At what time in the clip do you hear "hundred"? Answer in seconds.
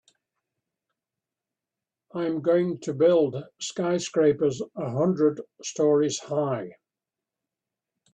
4.89-5.39